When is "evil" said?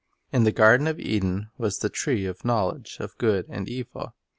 3.69-4.15